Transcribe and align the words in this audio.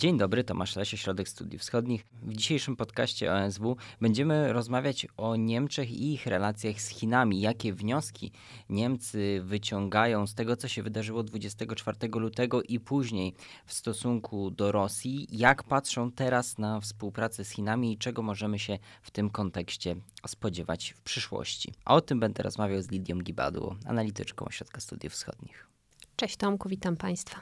Dzień 0.00 0.18
dobry, 0.18 0.44
Tomasz 0.44 0.76
Lesie, 0.76 0.96
Środek 0.96 1.28
Studiów 1.28 1.62
Wschodnich. 1.62 2.06
W 2.22 2.36
dzisiejszym 2.36 2.76
podcaście 2.76 3.32
OSW 3.32 3.76
będziemy 4.00 4.52
rozmawiać 4.52 5.06
o 5.16 5.36
Niemczech 5.36 5.90
i 5.90 6.12
ich 6.12 6.26
relacjach 6.26 6.80
z 6.80 6.88
Chinami. 6.88 7.40
Jakie 7.40 7.72
wnioski 7.72 8.32
Niemcy 8.68 9.40
wyciągają 9.44 10.26
z 10.26 10.34
tego, 10.34 10.56
co 10.56 10.68
się 10.68 10.82
wydarzyło 10.82 11.22
24 11.22 12.08
lutego 12.14 12.62
i 12.62 12.80
później 12.80 13.34
w 13.66 13.72
stosunku 13.72 14.50
do 14.50 14.72
Rosji? 14.72 15.26
Jak 15.30 15.62
patrzą 15.62 16.12
teraz 16.12 16.58
na 16.58 16.80
współpracę 16.80 17.44
z 17.44 17.50
Chinami 17.50 17.92
i 17.92 17.98
czego 17.98 18.22
możemy 18.22 18.58
się 18.58 18.78
w 19.02 19.10
tym 19.10 19.30
kontekście 19.30 19.96
spodziewać 20.26 20.94
w 20.96 21.02
przyszłości? 21.02 21.72
A 21.84 21.94
o 21.94 22.00
tym 22.00 22.20
będę 22.20 22.42
rozmawiał 22.42 22.82
z 22.82 22.90
Lidią 22.90 23.18
Gibadło, 23.18 23.76
analityczką 23.86 24.44
Ośrodka 24.44 24.80
Studiów 24.80 25.12
Wschodnich. 25.12 25.66
Cześć 26.16 26.36
Tomku, 26.36 26.68
witam 26.68 26.96
Państwa. 26.96 27.40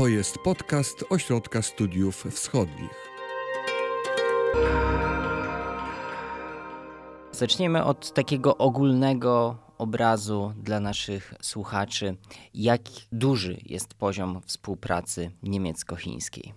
To 0.00 0.08
jest 0.08 0.38
podcast 0.38 1.04
Ośrodka 1.10 1.62
Studiów 1.62 2.24
Wschodnich. 2.30 3.08
Zaczniemy 7.32 7.84
od 7.84 8.12
takiego 8.12 8.56
ogólnego 8.56 9.56
obrazu 9.80 10.52
dla 10.62 10.80
naszych 10.80 11.34
słuchaczy, 11.42 12.16
jak 12.54 12.80
duży 13.12 13.56
jest 13.66 13.94
poziom 13.94 14.40
współpracy 14.46 15.30
niemiecko-chińskiej? 15.42 16.52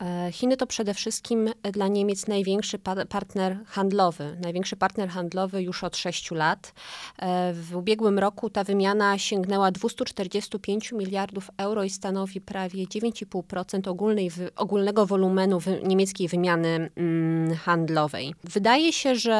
E, 0.00 0.32
Chiny 0.32 0.56
to 0.56 0.66
przede 0.66 0.94
wszystkim 0.94 1.50
dla 1.72 1.88
Niemiec 1.88 2.26
największy 2.26 2.78
partner 3.08 3.58
handlowy. 3.66 4.36
Największy 4.42 4.76
partner 4.76 5.08
handlowy 5.08 5.62
już 5.62 5.84
od 5.84 5.96
6 5.96 6.30
lat. 6.30 6.72
E, 7.18 7.52
w 7.52 7.76
ubiegłym 7.76 8.18
roku 8.18 8.50
ta 8.50 8.64
wymiana 8.64 9.18
sięgnęła 9.18 9.70
245 9.70 10.92
miliardów 10.92 11.50
euro 11.56 11.84
i 11.84 11.90
stanowi 11.90 12.40
prawie 12.40 12.86
9,5% 12.86 13.88
ogólnej, 13.88 14.30
ogólnego 14.56 15.06
wolumenu 15.06 15.58
niemieckiej 15.84 16.28
wymiany 16.28 16.90
mm, 16.96 17.54
handlowej. 17.54 18.34
Wydaje 18.44 18.92
się, 18.92 19.14
że 19.14 19.34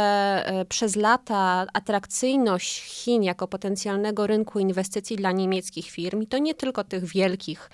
e, 0.46 0.64
przez 0.64 0.96
lata 0.96 1.66
atrakcyjność 1.72 2.82
Chin 2.82 3.21
Chin 3.22 3.24
jako 3.24 3.48
potencjalnego 3.48 4.26
rynku 4.26 4.58
inwestycji 4.58 5.16
dla 5.16 5.32
niemieckich 5.32 5.90
firm 5.90 6.22
i 6.22 6.26
to 6.26 6.38
nie 6.38 6.54
tylko 6.54 6.84
tych 6.84 7.04
wielkich, 7.04 7.70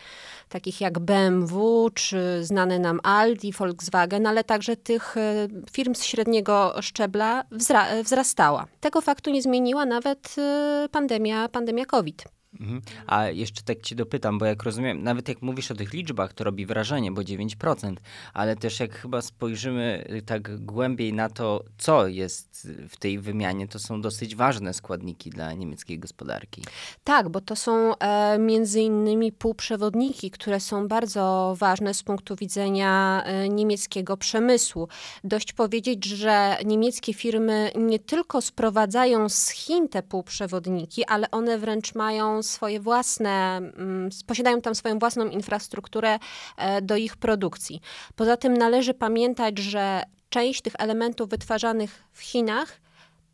takich 0.49 0.81
jak 0.81 0.99
BMW 0.99 1.91
czy 1.95 2.45
znane 2.45 2.79
nam 2.79 3.01
Aldi, 3.03 3.53
Volkswagen, 3.53 4.27
ale 4.27 4.45
także 4.45 4.77
tych 4.77 5.17
e, 5.17 5.49
firm 5.73 5.95
z 5.95 6.05
średniego 6.05 6.75
szczebla 6.81 7.45
wzra 7.51 7.87
wzrastała. 8.03 8.67
Tego 8.81 9.01
faktu 9.01 9.31
nie 9.31 9.43
zmieniła 9.43 9.87
nawet 9.87 10.35
e, 10.39 10.89
pandemia, 10.91 11.49
pandemia 11.49 11.85
COVID. 11.85 12.38
Mhm. 12.61 12.83
A 13.07 13.27
jeszcze 13.27 13.63
tak 13.63 13.81
cię 13.81 13.97
dopytam, 13.97 14.39
bo 14.39 14.47
jak 14.47 14.63
rozumiem, 14.63 15.03
nawet 15.03 15.29
jak 15.29 15.43
mówisz 15.43 15.71
o 15.71 15.75
tych 15.75 15.93
liczbach, 15.93 16.33
to 16.33 16.45
robi 16.45 16.67
wrażenie, 16.67 17.13
bo 17.13 17.23
9%, 17.23 17.95
ale 18.35 18.57
też 18.57 18.81
jak 18.81 18.95
chyba 18.95 19.23
spojrzymy 19.23 20.07
y, 20.11 20.23
tak 20.23 20.65
głębiej 20.65 21.13
na 21.13 21.29
to, 21.29 21.65
co 21.79 22.07
jest 22.07 22.69
w 22.89 22.97
tej 22.97 23.19
wymianie, 23.19 23.69
to 23.69 23.79
są 23.79 24.01
dosyć 24.01 24.37
ważne 24.37 24.75
składniki 24.75 25.31
dla 25.31 25.53
niemieckiej 25.53 25.99
gospodarki. 25.99 26.63
Tak, 27.05 27.29
bo 27.29 27.41
to 27.41 27.57
są 27.57 27.99
e, 27.99 28.39
między 28.39 28.81
innymi 28.81 29.33
półprzewodniki, 29.33 30.31
które 30.31 30.61
są 30.61 30.89
bardzo 30.89 31.55
ważne 31.59 31.95
z 31.95 32.03
punktu 32.03 32.37
widzenia 32.37 33.23
e, 33.25 33.49
niemieckiego 33.49 34.17
przemysłu. 34.17 34.89
Dość 35.25 35.53
powiedzieć, 35.53 36.05
że 36.05 36.57
niemieckie 36.65 37.15
firmy 37.15 37.71
nie 37.77 37.99
tylko 37.99 38.41
sprowadzają 38.41 39.29
z 39.29 39.49
Chin 39.49 39.89
te 39.89 40.03
półprzewodniki, 40.03 41.05
ale 41.05 41.31
one 41.31 41.59
wręcz 41.59 41.95
mają 41.95 42.43
swoje 42.49 42.81
własne, 42.81 43.57
mm, 43.57 44.11
posiadają 44.27 44.61
tam 44.61 44.75
swoją 44.75 44.99
własną 44.99 45.29
infrastrukturę 45.29 46.19
e, 46.57 46.83
do 46.83 46.97
ich 46.97 47.17
produkcji. 47.17 47.81
Poza 48.17 48.37
tym 48.37 48.57
należy 48.57 48.95
pamiętać, 48.95 49.59
że 49.59 50.03
część 50.29 50.63
tych 50.63 50.73
elementów 50.79 51.29
wytwarzanych 51.29 52.05
w 52.13 52.21
Chinach 52.21 52.81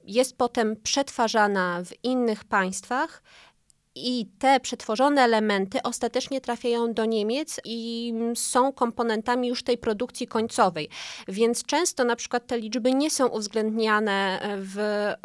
jest 0.05 0.37
potem 0.37 0.77
przetwarzana 0.83 1.83
w 1.85 2.05
innych 2.05 2.45
państwach 2.45 3.23
i 3.94 4.27
te 4.38 4.60
przetworzone 4.60 5.22
elementy 5.22 5.82
ostatecznie 5.82 6.40
trafiają 6.40 6.94
do 6.94 7.05
Niemiec 7.05 7.60
i 7.64 8.12
są 8.34 8.72
komponentami 8.72 9.48
już 9.48 9.62
tej 9.62 9.78
produkcji 9.78 10.27
końcowej. 10.27 10.88
Więc 11.28 11.64
często 11.64 12.05
na 12.05 12.16
przykład 12.16 12.46
te 12.46 12.58
liczby 12.58 12.94
nie 12.94 13.10
są 13.10 13.27
uwzględniane 13.27 14.40
w 14.58 14.78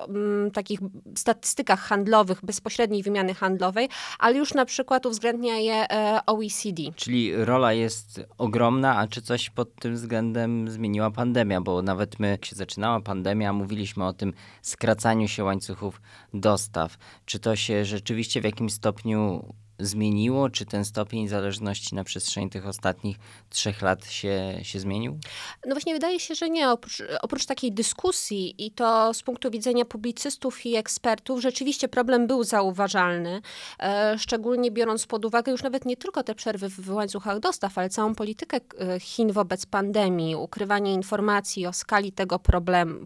um, 0.08 0.52
takich 0.52 0.80
statystykach 1.16 1.80
handlowych, 1.80 2.40
bezpośredniej 2.44 3.04
wymiany 3.04 3.34
handlowej, 3.34 3.90
ale 4.20 4.38
już 4.38 4.54
na 4.54 4.66
przykład 4.66 5.06
uwzględnia 5.06 5.58
je 5.58 5.92
e, 5.92 6.20
OECD. 6.26 6.84
Czyli 6.96 7.36
rola 7.36 7.74
jest 7.74 8.22
ogromna, 8.38 8.98
a 8.98 9.08
czy 9.08 9.22
coś 9.22 9.50
pod 9.50 9.76
tym 9.76 9.96
względem 9.96 10.70
zmieniła 10.70 11.12
pandemia? 11.12 11.62
Bo 11.62 11.82
nawet 11.82 12.20
my, 12.20 12.30
jak 12.30 12.46
się 12.46 12.56
zaczynała 12.56 13.02
pandemia, 13.02 13.54
mówiliśmy 13.54 14.06
o 14.06 14.14
tym 14.14 14.34
skracaniu 14.62 15.28
się 15.28 15.44
łańcuchów 15.44 16.02
dostaw. 16.34 16.98
Czy 17.26 17.40
to 17.40 17.56
się 17.56 17.86
rzeczywiście 17.86 18.42
w 18.42 18.44
jakimś 18.44 18.59
jakim 18.60 18.70
stopniu 18.70 19.54
zmieniło? 19.80 20.50
Czy 20.50 20.66
ten 20.66 20.86
stopień 20.86 21.28
zależności 21.28 21.96
na 21.96 22.04
przestrzeni 22.04 22.50
tych 22.50 22.68
ostatnich 22.68 23.18
trzech 23.50 23.82
lat 23.82 24.06
się, 24.06 24.60
się 24.62 24.80
zmienił? 24.80 25.20
No 25.66 25.76
właśnie 25.76 25.94
wydaje 25.94 26.20
się, 26.20 26.36
że 26.36 26.50
nie. 26.50 26.70
Oprócz, 26.70 27.04
oprócz 27.22 27.46
takiej 27.46 27.72
dyskusji 27.72 28.66
i 28.66 28.72
to 28.72 29.14
z 29.14 29.24
punktu 29.24 29.52
widzenia 29.52 29.86
publicystów 29.86 30.66
i 30.66 30.76
ekspertów, 30.76 31.42
rzeczywiście 31.42 31.88
problem 31.88 32.28
był 32.28 32.44
zauważalny, 32.44 33.42
e, 33.80 34.18
szczególnie 34.18 34.72
biorąc 34.72 35.08
pod 35.08 35.26
uwagę 35.26 35.52
już 35.52 35.64
nawet 35.64 35.86
nie 35.86 35.98
tylko 35.98 36.24
te 36.24 36.36
przerwy 36.36 36.70
w 36.70 36.90
łańcuchach 36.90 37.40
dostaw, 37.40 37.78
ale 37.78 37.90
całą 37.90 38.16
politykę 38.16 38.58
e, 38.80 39.00
Chin 39.00 39.32
wobec 39.32 39.66
pandemii, 39.66 40.36
ukrywanie 40.36 40.94
informacji 40.94 41.68
o 41.68 41.74
skali 41.74 42.12
tego 42.12 42.40
problemu 42.40 43.06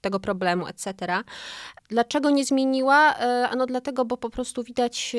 tego 0.00 0.20
problemu, 0.20 0.66
etc. 0.66 0.94
Dlaczego 1.88 2.30
nie 2.30 2.44
zmieniła? 2.44 3.14
E, 3.14 3.48
ano 3.48 3.66
dlatego, 3.66 4.04
bo 4.04 4.16
po 4.16 4.30
prostu 4.30 4.62
widać 4.62 5.16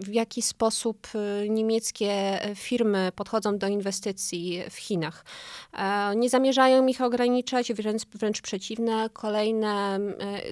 w 0.00 0.12
jaki 0.12 0.42
sposób 0.42 1.08
e, 1.14 1.48
niemieckie 1.48 2.40
firmy 2.54 3.12
podchodzą 3.16 3.58
do 3.58 3.66
inwestycji 3.66 4.62
w 4.70 4.76
Chinach. 4.76 5.24
E, 5.72 6.16
nie 6.16 6.30
zamierzają 6.30 6.86
ich 6.86 7.00
ograniczać, 7.00 7.72
wręcz, 7.72 8.02
wręcz 8.14 8.40
przeciwne. 8.42 9.10
Kolejne 9.12 9.98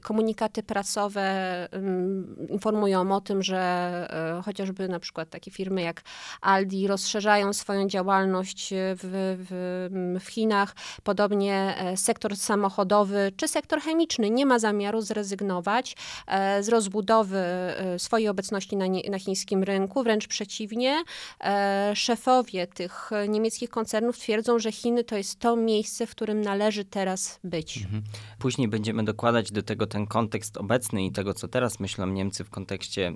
komunikaty 0.02 0.62
prasowe 0.62 1.22
informują 2.48 3.12
o 3.12 3.20
tym, 3.20 3.42
że 3.42 3.62
chociażby 4.44 4.88
na 4.88 5.00
przykład 5.00 5.30
takie 5.30 5.50
firmy 5.50 5.82
jak 5.82 6.02
Aldi 6.40 6.86
rozszerzają 6.86 7.52
swoją 7.52 7.88
działalność 7.88 8.70
w, 8.74 9.36
w, 9.48 10.20
w 10.24 10.30
Chinach. 10.30 10.74
Podobnie 11.02 11.74
sektor 11.96 12.36
samochodowy 12.36 13.32
czy 13.42 13.48
sektor 13.48 13.80
chemiczny 13.80 14.30
nie 14.30 14.46
ma 14.46 14.58
zamiaru 14.58 15.00
zrezygnować 15.00 15.96
e, 16.26 16.62
z 16.62 16.68
rozbudowy 16.68 17.38
e, 17.38 17.98
swojej 17.98 18.28
obecności 18.28 18.76
na, 18.76 18.84
na 19.10 19.18
chińskim 19.18 19.62
rynku. 19.62 20.02
Wręcz 20.02 20.26
przeciwnie, 20.26 21.02
e, 21.40 21.92
szefowie 21.96 22.66
tych 22.66 23.10
niemieckich 23.28 23.70
koncernów 23.70 24.18
twierdzą, 24.18 24.58
że 24.58 24.72
Chiny 24.72 25.04
to 25.04 25.16
jest 25.16 25.38
to 25.38 25.56
miejsce, 25.56 26.06
w 26.06 26.10
którym 26.10 26.40
należy 26.40 26.84
teraz 26.84 27.40
być. 27.44 27.76
Mhm. 27.76 28.02
Później 28.38 28.68
będziemy 28.68 29.04
dokładać 29.04 29.52
do 29.52 29.62
tego 29.62 29.86
ten 29.86 30.06
kontekst 30.06 30.56
obecny 30.56 31.04
i 31.04 31.12
tego, 31.12 31.34
co 31.34 31.48
teraz 31.48 31.80
myślą 31.80 32.06
Niemcy 32.06 32.44
w 32.44 32.50
kontekście 32.50 33.12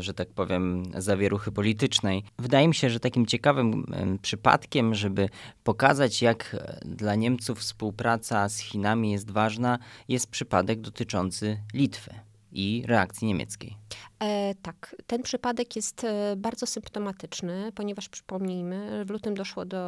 że 0.00 0.14
tak 0.14 0.28
powiem, 0.28 0.82
zawieruchy 0.94 1.52
politycznej. 1.52 2.24
Wydaje 2.38 2.68
mi 2.68 2.74
się, 2.74 2.90
że 2.90 3.00
takim 3.00 3.26
ciekawym 3.26 3.86
przypadkiem, 4.22 4.94
żeby 4.94 5.28
pokazać, 5.64 6.22
jak 6.22 6.56
dla 6.84 7.14
Niemców 7.14 7.58
współpraca 7.58 8.48
z 8.48 8.58
Chinami 8.58 9.12
jest 9.12 9.26
ważna, 9.34 9.78
jest 10.08 10.26
przypadek 10.26 10.80
dotyczący 10.80 11.58
Litwy 11.74 12.14
i 12.54 12.82
reakcji 12.86 13.26
niemieckiej. 13.26 13.76
E, 14.22 14.54
tak, 14.62 14.96
ten 15.06 15.22
przypadek 15.22 15.76
jest 15.76 16.04
e, 16.04 16.36
bardzo 16.36 16.66
symptomatyczny, 16.66 17.72
ponieważ 17.74 18.08
przypomnijmy, 18.08 19.04
w 19.04 19.10
lutym 19.10 19.34
doszło 19.34 19.64
do 19.64 19.84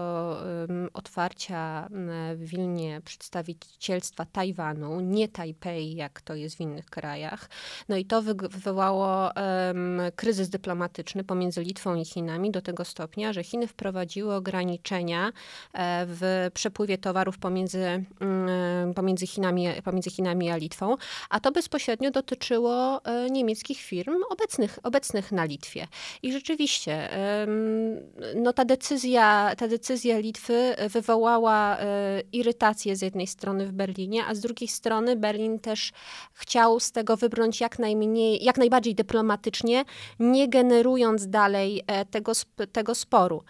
otwarcia 0.93 1.89
w 2.35 2.45
Wilnie 2.45 3.01
przedstawicielstwa 3.05 4.25
Tajwanu, 4.25 5.01
nie 5.01 5.29
Tajpej, 5.29 5.95
jak 5.95 6.21
to 6.21 6.35
jest 6.35 6.57
w 6.57 6.61
innych 6.61 6.87
krajach. 6.87 7.51
No 7.89 7.97
i 7.97 8.05
to 8.05 8.23
wywołało 8.23 9.31
kryzys 10.17 10.49
dyplomatyczny 10.49 11.25
pomiędzy 11.25 11.63
Litwą 11.63 11.95
i 11.95 12.05
Chinami 12.05 12.51
do 12.51 12.63
tego 12.63 12.85
stopnia, 12.85 13.33
że 13.33 13.45
Chiny 13.45 13.67
wprowadziły 13.67 14.35
ograniczenia 14.35 15.33
e, 15.73 16.07
w 16.09 16.51
przepływie 16.55 16.99
towarów 16.99 17.39
pomiędzy, 17.39 18.05
pomiędzy, 18.95 19.27
Chinami, 19.27 19.67
pomiędzy 19.85 20.11
Chinami 20.11 20.51
a 20.51 20.57
Litwą, 20.57 20.97
a 21.31 21.41
to 21.41 21.53
bezpośrednio 21.53 22.11
dotyczy 22.11 22.37
dotyczyło 22.37 23.05
e, 23.05 23.31
niemieckich 23.31 23.79
firm 23.79 24.23
obecnych, 24.31 24.79
obecnych 24.83 25.33
na 25.33 25.45
Litwie. 25.45 25.89
I 26.23 26.33
rzeczywiście 26.33 27.09
no 28.35 28.53
ta, 28.53 28.65
decyzja, 28.65 29.53
ta 29.59 29.69
decyzja 29.69 30.19
Litwy 30.19 30.75
wywołała 30.91 31.79
e, 31.79 32.23
irytację 32.33 32.97
z 32.97 33.03
jednej 33.03 33.27
strony 33.27 33.67
w 33.67 33.73
Berlinie, 33.73 34.25
a 34.27 34.35
z 34.35 34.41
drugiej 34.41 34.69
strony 34.69 35.17
Berlin 35.17 35.59
też 35.59 35.93
chciał 36.33 36.81
z 36.81 36.93
tego 36.93 37.17
wybrnąć 37.17 37.61
jak 37.61 37.79
najmniej, 37.79 38.45
jak 38.45 38.59
najbardziej 38.59 38.95
dyplomatycznie, 38.95 39.85
nie 40.19 40.49
generując 40.49 41.29
dalej 41.29 41.83
e, 41.87 42.05
tego, 42.05 42.33
tego 42.73 42.95
sporu. 42.95 43.43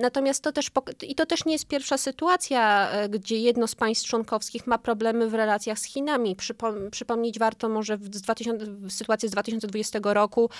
Natomiast 0.00 0.42
to 0.42 0.52
też, 0.52 0.70
i 1.02 1.14
to 1.14 1.26
też 1.26 1.44
nie 1.44 1.52
jest 1.52 1.66
pierwsza 1.66 1.98
sytuacja, 1.98 2.90
gdzie 3.08 3.38
jedno 3.38 3.66
z 3.66 3.74
państw 3.74 4.08
członkowskich 4.08 4.27
ma 4.66 4.78
problemy 4.78 5.28
w 5.28 5.34
relacjach 5.34 5.78
z 5.78 5.84
Chinami. 5.84 6.36
Przypom 6.36 6.90
przypomnieć 6.90 7.38
warto 7.38 7.68
może 7.68 7.96
w, 7.96 8.08
2000, 8.08 8.66
w 8.66 8.92
sytuacji 8.92 9.28
z 9.28 9.32
2020 9.32 9.98
roku, 10.02 10.50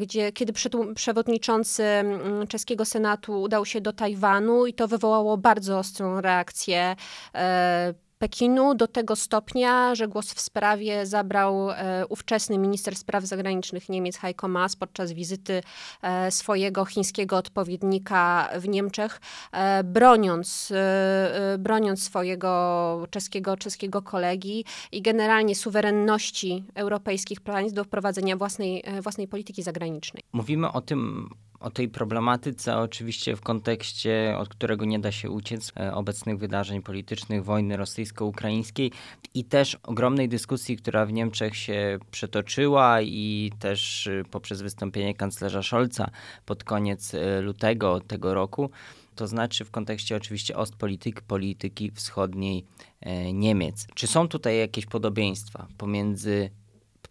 gdzie 0.00 0.32
kiedy 0.32 0.52
przewodniczący 0.94 1.82
mm, 1.82 2.46
czeskiego 2.46 2.84
Senatu 2.84 3.42
udał 3.42 3.66
się 3.66 3.80
do 3.80 3.92
Tajwanu 3.92 4.66
i 4.66 4.74
to 4.74 4.88
wywołało 4.88 5.36
bardzo 5.36 5.78
ostrą 5.78 6.20
reakcję 6.20 6.96
e, 7.34 7.94
Pekinu 8.18 8.74
do 8.74 8.88
tego 8.88 9.16
stopnia, 9.16 9.94
że 9.94 10.08
głos 10.08 10.34
w 10.34 10.40
sprawie 10.40 11.06
zabrał 11.06 11.70
e, 11.70 12.06
ówczesny 12.08 12.58
minister 12.58 12.96
spraw 12.96 13.24
zagranicznych 13.24 13.88
Niemiec 13.88 14.16
Heiko 14.16 14.48
Maas 14.48 14.76
podczas 14.76 15.12
wizyty 15.12 15.62
e, 16.02 16.30
swojego 16.30 16.84
chińskiego 16.84 17.36
odpowiednika 17.36 18.48
w 18.58 18.68
Niemczech, 18.68 19.20
e, 19.52 19.84
broniąc, 19.84 20.72
broniąc 21.58 22.02
swojego 22.02 23.06
czeskiego, 23.10 23.56
czeskiego 23.56 24.02
kolegi 24.02 24.64
i 24.92 25.02
generalnie 25.02 25.54
suwerenności 25.54 26.64
europejskich 26.74 27.40
państw 27.40 27.74
do 27.74 27.84
wprowadzenia 27.84 28.36
własnej, 28.36 28.84
własnej 29.02 29.28
polityki 29.28 29.62
zagranicznej. 29.62 30.22
Mówimy 30.32 30.72
o 30.72 30.80
tym 30.80 31.30
o 31.60 31.70
tej 31.70 31.88
problematyce, 31.88 32.76
oczywiście 32.76 33.36
w 33.36 33.40
kontekście, 33.40 34.34
od 34.38 34.48
którego 34.48 34.84
nie 34.84 34.98
da 34.98 35.12
się 35.12 35.30
uciec, 35.30 35.72
e, 35.76 35.94
obecnych 35.94 36.38
wydarzeń 36.38 36.82
politycznych, 36.82 37.44
wojny 37.44 37.76
rosyjsko-ukraińskiej 37.76 38.92
i 39.34 39.44
też 39.44 39.78
ogromnej 39.82 40.28
dyskusji, 40.28 40.76
która 40.76 41.06
w 41.06 41.12
Niemczech 41.12 41.56
się 41.56 41.98
przetoczyła 42.10 43.02
i 43.02 43.52
też 43.58 44.06
e, 44.06 44.22
poprzez 44.30 44.62
wystąpienie 44.62 45.14
kanclerza 45.14 45.62
Scholza 45.62 46.10
pod 46.46 46.64
koniec 46.64 47.14
e, 47.14 47.40
lutego 47.40 48.00
tego 48.00 48.34
roku, 48.34 48.70
to 49.14 49.26
znaczy 49.26 49.64
w 49.64 49.70
kontekście 49.70 50.16
oczywiście 50.16 50.56
Ostpolitik, 50.56 51.20
polityki 51.20 51.90
wschodniej 51.90 52.64
Niemiec. 53.32 53.86
Czy 53.94 54.06
są 54.06 54.28
tutaj 54.28 54.58
jakieś 54.58 54.86
podobieństwa 54.86 55.66
pomiędzy 55.78 56.50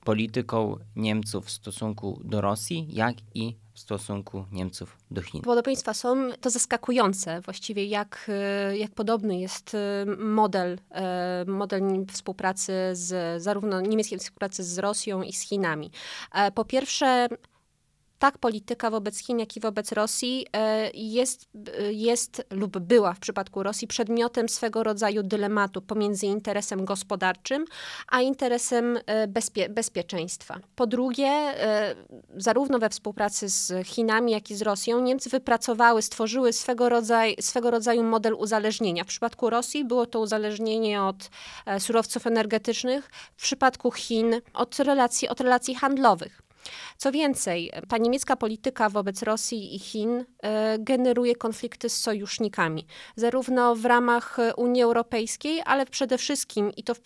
polityką 0.08 0.78
Niemców 0.96 1.46
w 1.46 1.52
stosunku 1.52 2.22
do 2.24 2.42
Rosji, 2.42 2.88
jak 2.90 3.16
i 3.34 3.56
w 3.74 3.80
stosunku 3.80 4.46
Niemców 4.52 4.98
do 5.12 5.22
Chin. 5.22 5.42
Podobieństwa 5.42 5.94
są 5.94 6.30
to 6.42 6.50
zaskakujące 6.50 7.42
właściwie, 7.42 7.86
jak, 7.86 8.30
e, 8.30 8.78
jak 8.78 8.92
podobny 8.92 9.40
jest 9.40 9.76
e, 9.76 10.06
model, 10.18 10.80
e, 10.92 11.46
model 11.48 11.82
współpracy 12.12 12.74
z, 12.94 13.42
zarówno 13.44 13.82
niemieckiej 13.82 14.20
współpracy 14.20 14.64
z 14.64 14.80
Rosją 14.80 15.22
i 15.22 15.34
z 15.34 15.42
Chinami. 15.42 15.92
Po 16.56 16.66
pierwsze, 16.66 17.28
tak 18.20 18.38
polityka 18.38 18.90
wobec 18.90 19.18
Chin, 19.18 19.40
jak 19.40 19.58
i 19.58 19.60
wobec 19.60 19.92
Rosji 19.92 20.46
e, 20.54 20.90
jest, 20.94 21.48
jest 21.92 22.46
lub 22.52 22.78
była 22.78 23.14
w 23.14 23.20
przypadku 23.20 23.64
Rosji 23.64 23.88
przedmiotem 23.88 24.50
swego 24.50 24.84
rodzaju 24.84 25.24
dylematu 25.24 25.82
pomiędzy 25.82 26.26
interesem 26.26 26.86
gospodarczym 26.86 27.66
a 28.08 28.22
interesem 28.22 29.00
e, 29.06 29.28
bezpie 29.28 29.70
bezpieczeństwa. 29.70 30.60
Po 30.76 30.88
drugie, 30.88 31.28
e, 31.28 31.96
zarówno 32.38 32.80
we 32.80 32.90
współpracy 32.90 33.50
z 33.50 33.88
Chinami, 33.88 34.32
jak 34.32 34.52
i 34.52 34.56
z 34.56 34.62
Rosją, 34.62 35.00
Niemcy 35.02 35.30
wypracowały, 35.30 36.02
stworzyły 36.02 36.54
swego 36.54 36.90
rodzaju, 36.90 37.36
swego 37.42 37.72
rodzaju 37.72 38.04
model 38.04 38.34
uzależnienia. 38.34 39.04
W 39.04 39.08
przypadku 39.08 39.50
Rosji 39.50 39.86
było 39.86 40.06
to 40.06 40.20
uzależnienie 40.20 41.04
od 41.04 41.30
surowców 41.80 42.28
energetycznych, 42.28 43.10
w 43.38 43.42
przypadku 43.42 43.92
Chin 43.92 44.42
od 44.54 44.80
relacji, 44.80 45.30
od 45.30 45.42
relacji 45.42 45.76
handlowych. 45.76 46.47
Co 46.98 47.12
więcej, 47.12 47.72
ta 47.88 47.98
niemiecka 47.98 48.36
polityka 48.36 48.90
wobec 48.90 49.24
Rosji 49.24 49.76
i 49.76 49.80
Chin 49.80 50.26
e, 50.42 50.80
generuje 50.80 51.36
konflikty 51.36 51.90
z 51.90 51.98
sojusznikami, 51.98 52.86
zarówno 53.16 53.76
w 53.76 53.86
ramach 53.86 54.38
Unii 54.58 54.84
Europejskiej, 54.84 55.62
ale 55.66 55.86
przede 55.86 56.18
wszystkim, 56.18 56.72
i 56.78 56.84
to 56.84 56.96
w, 56.96 57.00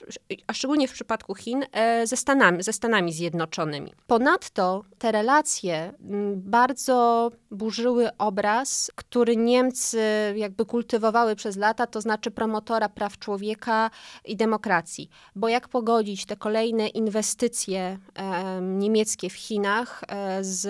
a 0.48 0.54
szczególnie 0.54 0.88
w 0.88 0.94
przypadku 0.94 1.36
Chin, 1.36 1.66
e, 1.72 2.08
ze 2.08 2.18
Stanami, 2.18 2.64
ze 2.64 2.74
Stanami 2.74 3.14
Zjednoczonymi. 3.14 3.94
Ponadto 4.08 4.84
te 4.98 5.12
relacje 5.12 5.94
bardzo 6.36 7.32
burzyły 7.52 8.18
obraz, 8.18 8.92
który 8.96 9.38
Niemcy 9.38 10.02
jakby 10.36 10.66
kultywowały 10.66 11.36
przez 11.36 11.58
lata, 11.58 11.88
to 11.88 12.02
znaczy 12.02 12.32
promotora 12.32 12.90
praw 12.90 13.20
człowieka 13.20 13.90
i 14.26 14.36
demokracji. 14.36 15.10
Bo 15.36 15.48
jak 15.48 15.68
pogodzić 15.68 16.26
te 16.26 16.36
kolejne 16.36 16.88
inwestycje 16.88 17.98
e, 18.16 18.62
niemieckie 18.62 19.30
w 19.30 19.34
Chin, 19.34 19.62
Chinach 19.62 20.04
e, 20.08 20.44
z 20.44 20.68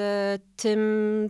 tym, 0.56 0.80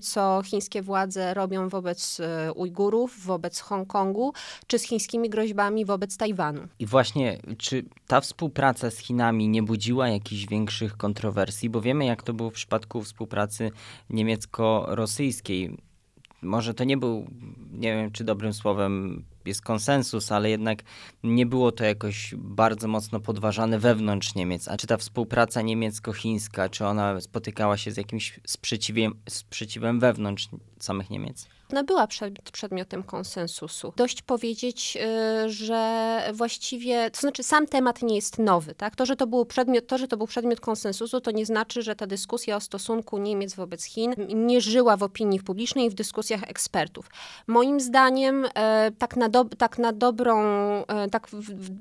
co 0.01 0.41
chińskie 0.45 0.81
władze 0.81 1.33
robią 1.33 1.69
wobec 1.69 2.19
e, 2.19 2.53
Ujgurów, 2.53 3.25
wobec 3.25 3.59
Hongkongu, 3.59 4.33
czy 4.67 4.79
z 4.79 4.83
chińskimi 4.83 5.29
groźbami 5.29 5.85
wobec 5.85 6.17
Tajwanu. 6.17 6.61
I 6.79 6.85
właśnie, 6.85 7.39
czy 7.57 7.85
ta 8.07 8.21
współpraca 8.21 8.91
z 8.91 8.97
Chinami 8.97 9.49
nie 9.49 9.63
budziła 9.63 10.09
jakichś 10.09 10.47
większych 10.47 10.97
kontrowersji? 10.97 11.69
Bo 11.69 11.81
wiemy, 11.81 12.05
jak 12.05 12.23
to 12.23 12.33
było 12.33 12.49
w 12.49 12.53
przypadku 12.53 13.01
współpracy 13.01 13.71
niemiecko-rosyjskiej. 14.09 15.40
Może 16.41 16.73
to 16.73 16.83
nie 16.83 16.97
był, 16.97 17.27
nie 17.71 17.95
wiem 17.95 18.11
czy 18.11 18.23
dobrym 18.23 18.53
słowem 18.53 19.23
jest 19.45 19.61
konsensus, 19.61 20.31
ale 20.31 20.49
jednak 20.49 20.83
nie 21.23 21.45
było 21.45 21.71
to 21.71 21.83
jakoś 21.83 22.33
bardzo 22.37 22.87
mocno 22.87 23.19
podważane 23.19 23.79
wewnątrz 23.79 24.35
Niemiec. 24.35 24.67
A 24.67 24.77
czy 24.77 24.87
ta 24.87 24.97
współpraca 24.97 25.61
niemiecko-chińska, 25.61 26.69
czy 26.69 26.85
ona 26.85 27.21
spotykała 27.21 27.77
się 27.77 27.91
z 27.91 27.97
jakimś 27.97 28.39
sprzeciwem, 28.47 29.13
sprzeciwem 29.29 29.99
wewnątrz 29.99 30.49
samych 30.79 31.09
Niemiec? 31.09 31.47
Ona 31.71 31.83
była 31.83 32.07
przedmiotem 32.51 33.03
konsensusu. 33.03 33.93
Dość 33.95 34.21
powiedzieć, 34.21 34.97
y, 35.45 35.49
że 35.49 36.21
właściwie, 36.33 37.11
to 37.11 37.21
znaczy 37.21 37.43
sam 37.43 37.67
temat 37.67 38.01
nie 38.01 38.15
jest 38.15 38.39
nowy. 38.39 38.75
Tak? 38.75 38.95
To, 38.95 39.05
że 39.05 39.15
to, 39.15 39.27
był 39.27 39.45
przedmiot, 39.45 39.87
to, 39.87 39.97
że 39.97 40.07
to 40.07 40.17
był 40.17 40.27
przedmiot 40.27 40.59
konsensusu, 40.59 41.21
to 41.21 41.31
nie 41.31 41.45
znaczy, 41.45 41.81
że 41.81 41.95
ta 41.95 42.07
dyskusja 42.07 42.55
o 42.55 42.59
stosunku 42.59 43.17
Niemiec 43.17 43.55
wobec 43.55 43.83
Chin 43.83 44.13
nie 44.29 44.61
żyła 44.61 44.97
w 44.97 45.03
opinii 45.03 45.39
publicznej 45.39 45.85
i 45.85 45.89
w 45.89 45.93
dyskusjach 45.93 46.43
ekspertów. 46.43 47.09
Moim 47.47 47.79
zdaniem 47.79 48.45
e, 48.55 48.91
tak 48.97 49.17
na, 49.17 49.29
do, 49.29 49.45
tak 49.45 49.77
na 49.77 49.93
dobrą, 49.93 50.41
e, 50.87 51.09
tak 51.11 51.27
w, 51.27 51.35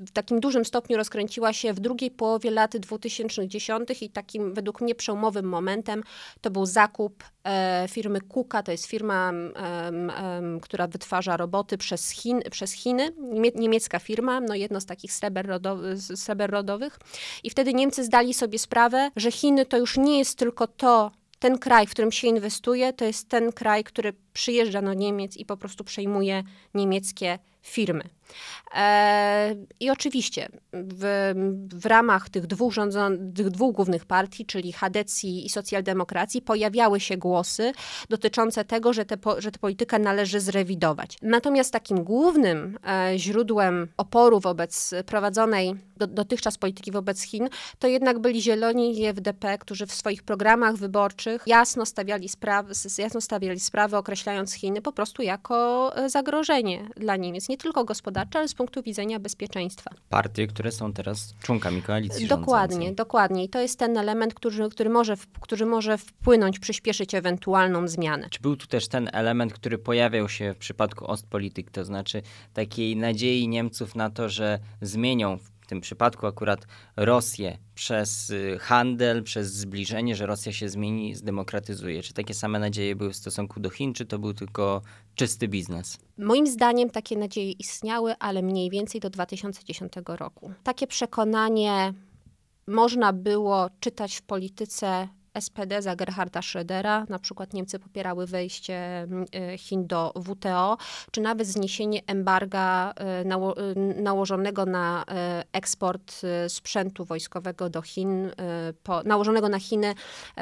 w 0.07 0.11
takim 0.11 0.41
dużym 0.41 0.65
stopniu 0.65 0.97
rozkręciła 0.97 1.53
się 1.53 1.73
w 1.73 1.81
drugiej 1.81 2.11
połowie 2.11 2.51
lat 2.51 2.77
2010 2.77 4.03
i 4.03 4.11
takim 4.11 4.55
według 4.55 4.81
mnie 4.81 4.95
przełomowym 4.95 5.49
momentem 5.49 6.03
to 6.41 6.51
był 6.51 6.67
zakup 6.67 7.25
e, 7.45 7.87
firmy 7.89 8.21
Kuka, 8.21 8.63
to 8.63 8.73
jest 8.73 8.87
firma 8.87 9.33
która 10.63 10.87
wytwarza 10.87 11.37
roboty 11.37 11.79
przez, 11.79 12.11
Chin, 12.11 12.41
przez 12.51 12.73
Chiny, 12.73 13.13
niemiecka 13.55 13.99
firma, 13.99 14.41
no 14.41 14.55
jedno 14.55 14.81
z 14.81 14.87
takich 14.87 15.13
sreber, 15.13 15.61
sreber 15.97 16.51
rodowych. 16.51 16.99
I 17.45 17.51
wtedy 17.51 17.75
Niemcy 17.75 18.05
zdali 18.05 18.35
sobie 18.35 18.59
sprawę, 18.59 19.11
że 19.17 19.33
Chiny 19.33 19.67
to 19.67 19.79
już 19.79 19.97
nie 19.97 20.19
jest 20.19 20.39
tylko 20.39 20.67
to, 20.67 21.11
ten 21.39 21.59
kraj, 21.59 21.87
w 21.87 21.91
którym 21.91 22.13
się 22.13 22.29
inwestuje, 22.29 22.93
to 22.93 23.05
jest 23.05 23.29
ten 23.29 23.53
kraj, 23.53 23.85
który 23.85 24.13
przyjeżdża 24.33 24.83
do 24.83 24.95
Niemiec 24.95 25.37
i 25.37 25.47
po 25.47 25.57
prostu 25.57 25.85
przejmuje 25.85 26.43
niemieckie 26.75 27.39
firmy. 27.63 28.05
E, 28.75 29.57
I 29.81 29.91
oczywiście 29.91 30.49
w, 30.73 31.33
w 31.75 31.87
ramach 31.87 32.29
tych 32.29 32.47
dwóch, 32.47 32.75
tych 33.35 33.51
dwóch 33.51 33.75
głównych 33.75 34.05
partii, 34.05 34.47
czyli 34.47 34.73
Hadecji 34.73 35.47
i 35.47 35.49
socjaldemokracji, 35.49 36.43
pojawiały 36.43 37.01
się 37.01 37.17
głosy 37.17 37.73
dotyczące 38.09 38.65
tego, 38.65 38.93
że, 38.93 39.05
te, 39.05 39.17
że 39.39 39.53
tę 39.53 39.59
politykę 39.59 39.99
należy 39.99 40.41
zrewidować. 40.41 41.17
Natomiast 41.23 41.73
takim 41.73 42.05
głównym 42.05 42.79
e, 42.87 43.19
źródłem 43.19 43.89
oporu 43.97 44.41
wobec 44.41 44.95
prowadzonej 45.07 45.75
do, 45.97 46.07
dotychczas 46.07 46.59
polityki 46.59 46.91
wobec 46.91 47.23
Chin, 47.23 47.49
to 47.79 47.89
jednak 47.89 48.19
byli 48.19 48.43
Zieloni 48.43 49.01
i 49.01 49.07
FDP, 49.07 49.59
którzy 49.59 49.87
w 49.87 49.93
swoich 49.93 50.23
programach 50.23 50.77
wyborczych 50.77 51.43
jasno 51.47 51.87
stawiali, 51.87 52.29
sprawy, 52.29 52.73
jasno 52.99 53.21
stawiali 53.21 53.61
sprawy, 53.61 53.97
określając 53.97 54.53
Chiny 54.53 54.83
po 54.83 54.93
prostu 54.93 55.23
jako 55.23 55.91
e, 55.97 56.11
zagrożenie 56.11 56.89
dla 56.97 57.17
Niemiec, 57.17 57.49
nie 57.51 57.57
tylko 57.57 57.85
gospodarcze, 57.85 58.39
ale 58.39 58.49
z 58.49 58.55
punktu 58.55 58.83
widzenia 58.83 59.21
bezpieczeństwa. 59.21 59.91
Partie, 60.09 60.47
które 60.47 60.73
są 60.73 60.93
teraz 60.93 61.35
członkami 61.43 61.83
koalicji 61.83 62.27
Dokładnie, 62.27 62.75
rządzącej. 62.75 62.95
dokładnie. 62.95 63.45
I 63.45 63.49
to 63.49 63.61
jest 63.61 63.79
ten 63.79 63.97
element, 63.97 64.35
który, 64.35 64.69
który, 64.69 64.91
może, 64.91 65.17
który 65.41 65.67
może 65.67 65.99
wpłynąć, 65.99 66.59
przyspieszyć 66.59 67.15
ewentualną 67.15 67.89
zmianę. 67.89 68.29
Czy 68.31 68.41
był 68.41 68.57
tu 68.57 68.67
też 68.67 68.89
ten 68.89 69.11
element, 69.13 69.53
który 69.53 69.79
pojawiał 69.79 70.29
się 70.29 70.55
w 70.55 70.57
przypadku 70.57 71.07
Ostpolitik, 71.07 71.71
to 71.71 71.85
znaczy 71.85 72.23
takiej 72.55 72.97
nadziei 72.97 73.49
Niemców 73.49 73.95
na 73.95 74.11
to, 74.11 74.29
że 74.29 74.59
zmienią 74.83 75.39
tym 75.71 75.81
przypadku 75.81 76.27
akurat 76.27 76.67
Rosję 76.97 77.59
przez 77.75 78.31
y, 78.31 78.59
handel, 78.61 79.23
przez 79.23 79.53
zbliżenie, 79.53 80.17
że 80.17 80.27
Rosja 80.27 80.53
się 80.53 80.69
zmieni, 80.69 81.15
zdemokratyzuje. 81.15 82.03
Czy 82.03 82.13
takie 82.13 82.35
same 82.35 82.59
nadzieje 82.59 82.97
były 82.97 83.13
w 83.13 83.17
stosunku 83.17 83.61
do 83.61 83.71
Chin, 83.71 83.95
czy 83.95 84.07
to 84.07 84.19
był 84.19 84.35
tylko 84.35 84.83
czysty 85.21 85.49
biznes? 85.49 85.99
Moim 86.19 86.47
zdaniem 86.47 86.91
takie 86.91 87.17
nadzieje 87.19 87.53
istniały, 87.53 88.15
ale 88.19 88.43
mniej 88.43 88.71
więcej 88.71 89.01
do 89.01 89.11
2010 89.11 89.93
roku. 90.07 90.53
Takie 90.63 90.87
przekonanie 90.87 91.95
można 92.67 93.13
było 93.13 93.69
czytać 93.81 94.17
w 94.17 94.23
polityce 94.23 95.09
SPD 95.41 95.83
za 95.83 95.97
Gerharda 95.97 96.41
Schrödera, 96.41 97.07
na 97.09 97.19
przykład 97.19 97.53
Niemcy 97.53 97.79
popierały 97.79 98.27
wejście 98.27 98.75
mm, 99.03 99.25
e, 99.35 99.59
Chin 99.59 99.87
do 99.87 100.13
WTO, 100.17 100.77
czy 101.11 101.21
nawet 101.21 101.47
zniesienie 101.47 102.01
embarga 102.07 102.93
e, 102.97 103.25
nało 103.25 103.57
e, 103.57 103.75
nałożonego 104.03 104.67
na 104.67 105.05
eksport 105.53 106.21
sprzętu 106.49 107.05
wojskowego 107.05 107.71
do 107.71 107.83
Chin, 107.83 108.31
po, 108.83 109.03
nałożonego 109.03 109.49
na 109.49 109.59
Chiny 109.59 109.95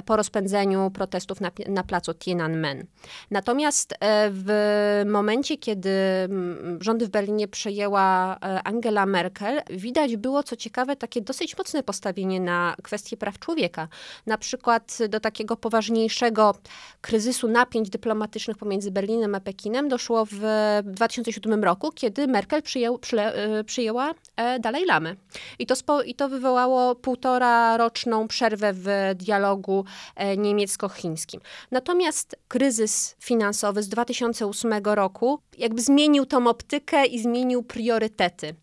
po 0.04 0.16
rozpędzeniu 0.16 0.90
protestów 0.90 1.40
na, 1.40 1.50
na 1.68 1.84
placu 1.84 2.14
Tiananmen. 2.14 2.86
Natomiast 3.30 3.94
w 4.30 5.02
momencie, 5.06 5.56
kiedy 5.56 5.90
mm, 5.90 6.78
rządy 6.80 7.06
w 7.06 7.10
Berlinie 7.10 7.48
przejęła 7.48 8.40
Angela 8.64 9.06
Merkel, 9.06 9.62
widać 9.70 10.16
było, 10.16 10.42
co 10.42 10.56
ciekawe, 10.56 10.96
takie 10.96 11.20
dosyć 11.20 11.58
mocne 11.58 11.82
postawienie 11.82 12.40
na 12.40 12.76
kwestie 12.82 13.16
praw 13.16 13.38
człowieka. 13.38 13.88
Na 14.26 14.38
przykład 14.38 14.77
przykład 14.80 15.10
do 15.10 15.20
takiego 15.20 15.56
poważniejszego 15.56 16.54
kryzysu 17.00 17.48
napięć 17.48 17.90
dyplomatycznych 17.90 18.56
pomiędzy 18.56 18.90
Berlinem 18.90 19.34
a 19.34 19.40
Pekinem 19.40 19.88
doszło 19.88 20.26
w 20.30 20.40
2007 20.84 21.64
roku, 21.64 21.92
kiedy 21.92 22.26
Merkel 22.26 22.62
przyjęł, 22.62 23.00
e, 23.12 23.64
przyjęła 23.64 24.14
e, 24.36 24.58
Dalaj 24.58 24.84
Lamy. 24.84 25.16
I 25.58 25.66
to, 25.66 25.76
spo, 25.76 26.02
I 26.02 26.14
to 26.14 26.28
wywołało 26.28 26.94
półtora 26.94 27.76
roczną 27.76 28.28
przerwę 28.28 28.72
w 28.72 28.86
dialogu 29.14 29.84
e, 30.16 30.36
niemiecko-chińskim. 30.36 31.40
Natomiast 31.70 32.36
kryzys 32.48 33.16
finansowy 33.20 33.82
z 33.82 33.88
2008 33.88 34.72
roku 34.84 35.40
jakby 35.58 35.82
zmienił 35.82 36.26
tą 36.26 36.46
optykę 36.46 37.06
i 37.06 37.18
zmienił 37.18 37.62
priorytety. 37.62 38.54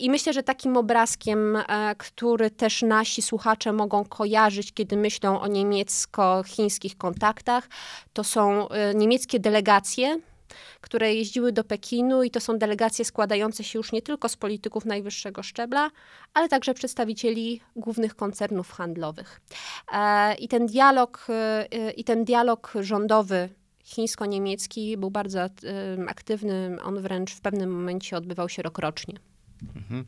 I 0.00 0.10
myślę, 0.10 0.32
że 0.32 0.42
takim 0.42 0.76
obrazkiem, 0.76 1.58
który 1.98 2.50
też 2.50 2.82
nasi 2.82 3.22
słuchacze 3.22 3.72
mogą 3.72 4.04
kojarzyć, 4.04 4.72
kiedy 4.72 4.96
myślą 4.96 5.40
o 5.40 5.46
niemiecko-chińskich 5.46 6.96
kontaktach. 6.96 7.68
To 8.12 8.24
są 8.24 8.68
y, 8.68 8.94
niemieckie 8.94 9.40
delegacje, 9.40 10.20
które 10.80 11.14
jeździły 11.14 11.52
do 11.52 11.64
Pekinu 11.64 12.22
i 12.22 12.30
to 12.30 12.40
są 12.40 12.58
delegacje 12.58 13.04
składające 13.04 13.64
się 13.64 13.78
już 13.78 13.92
nie 13.92 14.02
tylko 14.02 14.28
z 14.28 14.36
polityków 14.36 14.84
najwyższego 14.84 15.42
szczebla, 15.42 15.90
ale 16.34 16.48
także 16.48 16.74
przedstawicieli 16.74 17.60
głównych 17.76 18.16
koncernów 18.16 18.70
handlowych. 18.70 19.40
E, 19.92 20.34
I 20.34 20.48
ten 20.48 20.66
dialog, 20.66 21.26
i 21.96 22.04
ten 22.04 22.24
dialog 22.24 22.72
rządowy 22.80 23.48
chińsko-niemiecki 23.90 24.96
był 24.96 25.10
bardzo 25.10 25.40
aktywny. 26.08 26.76
On 26.82 27.00
wręcz 27.00 27.34
w 27.34 27.40
pewnym 27.40 27.70
momencie 27.70 28.16
odbywał 28.16 28.48
się 28.48 28.62
rokrocznie. 28.62 29.14
Mhm. 29.76 30.04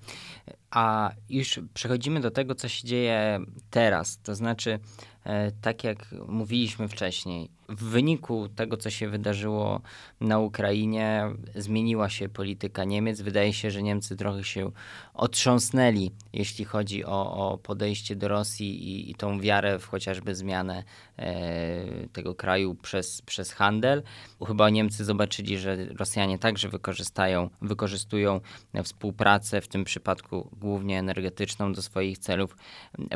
A 0.70 1.10
już 1.28 1.60
przechodzimy 1.74 2.20
do 2.20 2.30
tego, 2.30 2.54
co 2.54 2.68
się 2.68 2.86
dzieje 2.86 3.40
teraz. 3.70 4.18
To 4.22 4.34
znaczy, 4.34 4.78
e, 5.24 5.52
tak 5.52 5.84
jak 5.84 6.06
mówiliśmy 6.28 6.88
wcześniej, 6.88 7.50
w 7.76 7.84
wyniku 7.84 8.48
tego, 8.48 8.76
co 8.76 8.90
się 8.90 9.08
wydarzyło 9.08 9.80
na 10.20 10.38
Ukrainie, 10.38 11.24
zmieniła 11.54 12.08
się 12.08 12.28
polityka 12.28 12.84
Niemiec. 12.84 13.20
Wydaje 13.20 13.52
się, 13.52 13.70
że 13.70 13.82
Niemcy 13.82 14.16
trochę 14.16 14.44
się 14.44 14.70
otrząsnęli, 15.14 16.10
jeśli 16.32 16.64
chodzi 16.64 17.04
o, 17.04 17.50
o 17.50 17.58
podejście 17.58 18.16
do 18.16 18.28
Rosji 18.28 18.88
i, 18.88 19.10
i, 19.10 19.14
tą 19.14 19.40
wiarę 19.40 19.78
w 19.78 19.86
chociażby 19.86 20.34
zmianę 20.34 20.84
e, 21.16 22.08
tego 22.08 22.34
kraju 22.34 22.74
przez, 22.74 23.22
przez 23.22 23.52
handel. 23.52 24.02
Chyba 24.46 24.70
Niemcy 24.70 25.04
zobaczyli, 25.04 25.58
że 25.58 25.76
Rosjanie 25.86 26.38
także 26.38 26.68
wykorzystają, 26.68 27.50
wykorzystują 27.62 28.40
współpracę, 28.84 29.60
w 29.60 29.68
tym 29.68 29.84
przypadku 29.84 30.48
głównie 30.60 30.98
energetyczną, 30.98 31.72
do 31.72 31.82
swoich 31.82 32.18
celów 32.18 32.56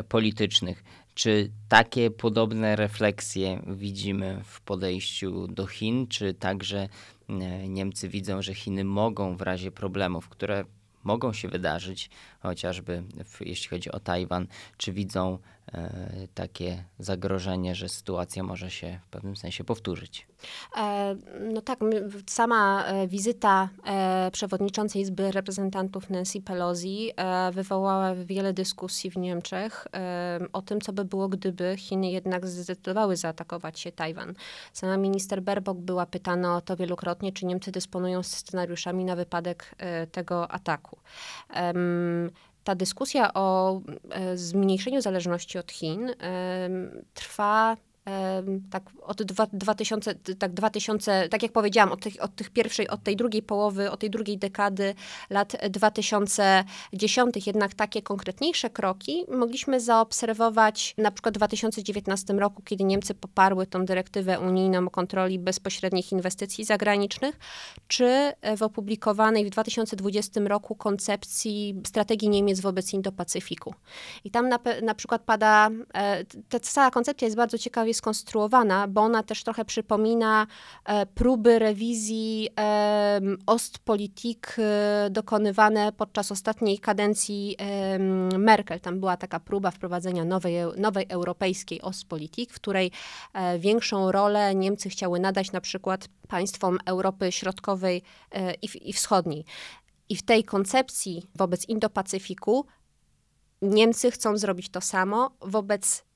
politycznych. 0.09 0.83
Czy 1.17 1.51
takie 1.69 2.11
podobne 2.11 2.75
refleksje 2.75 3.61
widzimy 3.67 4.41
w 4.47 4.61
podejściu 4.61 5.47
do 5.47 5.67
Chin, 5.67 6.07
czy 6.07 6.33
także 6.33 6.89
e, 7.29 7.67
Niemcy 7.67 8.09
widzą, 8.09 8.41
że 8.41 8.53
Chiny 8.53 8.83
mogą 8.83 9.37
w 9.37 9.41
razie 9.41 9.71
problemów, 9.71 10.29
które 10.29 10.65
mogą 11.03 11.33
się 11.33 11.47
wydarzyć, 11.47 12.09
chociażby 12.39 13.03
w, 13.25 13.41
jeśli 13.41 13.69
chodzi 13.69 13.91
o 13.91 13.99
Tajwan, 13.99 14.47
czy 14.77 14.93
widzą 14.93 15.39
takie 16.33 16.83
zagrożenie, 16.99 17.75
że 17.75 17.89
sytuacja 17.89 18.43
może 18.43 18.71
się 18.71 18.99
w 19.03 19.07
pewnym 19.07 19.35
sensie 19.35 19.63
powtórzyć? 19.63 20.27
E, 20.77 21.15
no 21.53 21.61
tak, 21.61 21.79
sama 22.27 22.85
e, 22.85 23.07
wizyta 23.07 23.69
e, 23.85 24.31
przewodniczącej 24.31 25.01
Izby 25.01 25.31
Reprezentantów 25.31 26.09
Nancy 26.09 26.41
Pelosi 26.41 27.11
wywołała 27.51 28.15
wiele 28.15 28.53
dyskusji 28.53 29.11
w 29.11 29.17
Niemczech 29.17 29.87
o 30.53 30.61
tym, 30.61 30.81
co 30.81 30.93
by 30.93 31.05
było, 31.05 31.29
gdyby 31.29 31.75
Chiny 31.77 32.11
jednak 32.11 32.47
zdecydowały 32.47 33.15
zaatakować 33.15 33.79
się 33.79 33.91
Tajwan. 33.91 34.33
Sama 34.73 34.97
minister 34.97 35.41
Baerbock 35.41 35.79
była 35.79 36.05
pytana 36.05 36.57
o 36.57 36.61
to 36.61 36.75
wielokrotnie, 36.75 37.31
czy 37.31 37.45
Niemcy 37.45 37.71
dysponują 37.71 38.23
scenariuszami 38.23 39.05
na 39.05 39.15
wypadek 39.15 39.75
tego 40.11 40.51
ataku 40.51 40.97
ta 42.67 42.75
dyskusja 42.75 43.33
o 43.33 43.79
zmniejszeniu 44.35 45.01
zależności 45.01 45.57
od 45.57 45.71
Chin 45.71 46.11
trwa 47.13 47.77
tak 48.71 48.83
od 49.01 49.23
2000, 49.23 50.15
tak 50.15 50.53
2000, 50.53 51.29
tak 51.29 51.43
jak 51.43 51.51
powiedziałam, 51.51 51.91
od, 51.91 52.01
tych, 52.01 52.13
od 52.23 52.35
tych 52.35 52.49
pierwszej, 52.49 52.87
od 52.87 53.03
tej 53.03 53.15
drugiej 53.15 53.43
połowy, 53.43 53.91
od 53.91 53.99
tej 53.99 54.09
drugiej 54.09 54.37
dekady 54.37 54.95
lat 55.29 55.55
2010, 55.69 57.47
jednak 57.47 57.73
takie 57.73 58.01
konkretniejsze 58.01 58.69
kroki 58.69 59.25
mogliśmy 59.31 59.79
zaobserwować 59.79 60.93
na 60.97 61.11
przykład 61.11 61.35
w 61.35 61.37
2019 61.37 62.33
roku, 62.33 62.61
kiedy 62.61 62.83
Niemcy 62.83 63.13
poparły 63.13 63.67
tą 63.67 63.85
dyrektywę 63.85 64.39
unijną 64.39 64.87
o 64.87 64.89
kontroli 64.89 65.39
bezpośrednich 65.39 66.11
inwestycji 66.11 66.65
zagranicznych, 66.65 67.39
czy 67.87 68.33
w 68.57 68.63
opublikowanej 68.63 69.45
w 69.45 69.49
2020 69.49 70.41
roku 70.41 70.75
koncepcji 70.75 71.81
strategii 71.87 72.29
Niemiec 72.29 72.59
wobec 72.59 72.93
Indo-Pacyfiku. 72.93 73.73
I 74.23 74.31
tam 74.31 74.49
na, 74.49 74.59
na 74.83 74.95
przykład 74.95 75.21
pada, 75.21 75.69
e, 75.93 76.25
ta 76.49 76.59
cała 76.59 76.91
koncepcja 76.91 77.25
jest 77.25 77.37
bardzo 77.37 77.57
ciekawie 77.57 77.93
skonstruowana, 77.97 78.87
bo 78.87 79.01
ona 79.01 79.23
też 79.23 79.43
trochę 79.43 79.65
przypomina 79.65 80.47
e, 80.85 81.05
próby 81.05 81.59
rewizji 81.59 82.49
Ostpolitik 83.45 84.55
e, 84.59 85.09
dokonywane 85.09 85.91
podczas 85.91 86.31
ostatniej 86.31 86.79
kadencji 86.79 87.55
Merkel. 88.37 88.79
Tam 88.79 88.99
była 88.99 89.17
taka 89.17 89.39
próba 89.39 89.71
wprowadzenia 89.71 90.25
nowej, 90.25 90.55
nowej 90.77 91.05
europejskiej 91.09 91.81
Ostpolitik, 91.81 92.51
w 92.51 92.55
której 92.55 92.91
e, 93.33 93.59
większą 93.59 94.11
rolę 94.11 94.55
Niemcy 94.55 94.89
chciały 94.89 95.19
nadać 95.19 95.51
na 95.51 95.61
przykład 95.61 96.07
państwom 96.27 96.77
Europy 96.85 97.31
Środkowej 97.31 98.01
i, 98.61 98.89
i 98.89 98.93
Wschodniej. 98.93 99.45
I 100.09 100.15
w 100.15 100.23
tej 100.23 100.43
koncepcji 100.43 101.23
wobec 101.35 101.69
Indo-Pacyfiku 101.69 102.65
Niemcy 103.61 104.11
chcą 104.11 104.37
zrobić 104.37 104.69
to 104.69 104.81
samo 104.81 105.31
wobec 105.41 106.06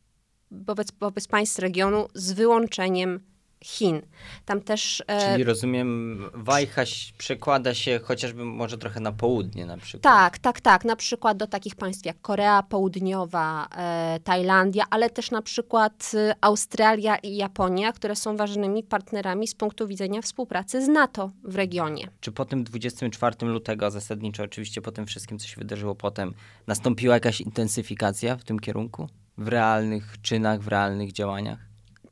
wobec, 0.52 0.88
wobec 1.00 1.28
państw 1.28 1.60
regionu 1.60 2.08
z 2.14 2.32
wyłączeniem 2.32 3.20
Chin. 3.64 4.02
Tam 4.46 4.62
też. 4.62 5.04
E, 5.08 5.32
Czyli 5.32 5.44
rozumiem, 5.44 6.20
wajcha 6.34 6.84
przekłada 7.18 7.74
się 7.74 8.00
chociażby 8.04 8.46
może 8.46 8.78
trochę 8.78 9.00
na 9.00 9.12
południe 9.12 9.66
na 9.66 9.78
przykład. 9.78 10.04
Tak, 10.04 10.40
tak, 10.40 10.62
tak. 10.62 10.86
Na 10.86 10.96
przykład 10.96 11.38
do 11.38 11.48
takich 11.48 11.76
państw 11.76 12.06
jak 12.06 12.22
Korea 12.22 12.64
Południowa, 12.64 13.68
e, 13.78 14.20
Tajlandia, 14.24 14.84
ale 14.90 15.10
też 15.10 15.32
na 15.32 15.42
przykład 15.42 16.12
e, 16.14 16.36
Australia 16.42 17.16
i 17.16 17.36
Japonia, 17.36 17.92
które 17.94 18.16
są 18.16 18.38
ważnymi 18.38 18.84
partnerami 18.84 19.48
z 19.48 19.56
punktu 19.56 19.88
widzenia 19.88 20.22
współpracy 20.22 20.86
z 20.86 20.88
NATO 20.88 21.32
w 21.44 21.56
regionie. 21.56 22.08
Czy 22.20 22.32
po 22.32 22.46
tym 22.46 22.64
24 22.64 23.36
lutego, 23.42 23.92
zasadniczo 23.92 24.44
oczywiście 24.44 24.82
po 24.82 24.92
tym 24.92 25.06
wszystkim, 25.06 25.40
co 25.40 25.48
się 25.48 25.56
wydarzyło 25.58 25.96
potem, 25.96 26.34
nastąpiła 26.68 27.14
jakaś 27.14 27.42
intensyfikacja 27.42 28.38
w 28.38 28.44
tym 28.44 28.60
kierunku? 28.60 29.08
W 29.38 29.48
realnych 29.48 30.22
czynach, 30.22 30.62
w 30.62 30.68
realnych 30.68 31.12
działaniach? 31.12 31.60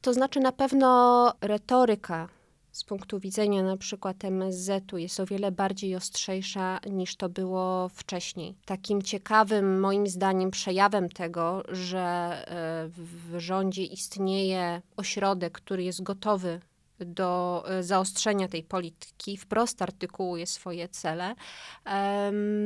To 0.02 0.14
znaczy 0.14 0.40
na 0.40 0.52
pewno 0.52 1.34
retoryka 1.42 2.30
z 2.72 2.84
punktu 2.84 3.20
widzenia 3.20 3.64
na 3.64 3.78
przykład 3.78 4.24
MSZ-u 4.26 4.98
jest 4.98 5.20
o 5.20 5.26
wiele 5.26 5.52
bardziej 5.52 5.96
ostrzejsza 5.96 6.80
niż 6.90 7.16
to 7.16 7.30
było 7.30 7.90
wcześniej. 7.90 8.56
Takim 8.66 9.02
ciekawym 9.02 9.80
moim 9.80 10.08
zdaniem 10.08 10.52
przejawem 10.52 11.10
tego, 11.10 11.64
że 11.70 12.00
e, 12.00 12.90
w 12.90 13.40
rządzie 13.40 13.84
istnieje 13.84 14.82
ośrodek, 14.98 15.54
który 15.54 15.84
jest 15.84 16.04
gotowy 16.04 16.60
do 17.06 17.64
e, 17.68 17.84
zaostrzenia 17.84 18.48
tej 18.48 18.64
polityki, 18.64 19.38
wprost 19.38 19.82
artykułuje 19.82 20.48
swoje 20.48 20.90
cele, 20.90 21.36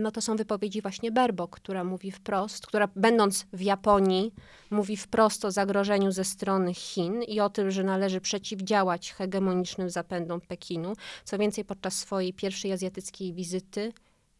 no 0.02 0.12
to 0.12 0.22
są 0.22 0.36
wypowiedzi 0.36 0.82
właśnie 0.82 1.12
Berbok, 1.12 1.56
która 1.56 1.84
mówi 1.84 2.12
wprost, 2.12 2.68
która 2.68 2.88
będąc 2.96 3.46
w 3.54 3.62
Japonii, 3.62 4.34
mówi 4.70 4.98
wprost 4.98 5.46
o 5.46 5.52
zagrożeniu 5.52 6.12
ze 6.12 6.24
strony 6.24 6.74
Chin 6.74 7.24
i 7.24 7.40
o 7.40 7.50
tym, 7.50 7.72
że 7.72 7.84
należy 7.84 8.22
przeciwdziałać 8.22 9.14
hegemonicznym 9.14 9.90
zapędom 9.90 10.42
Pekinu. 10.42 10.94
Co 11.24 11.38
więcej, 11.38 11.66
podczas 11.66 11.94
swojej 11.94 12.34
pierwszej 12.34 12.72
azjatyckiej 12.72 13.34
wizyty 13.34 13.94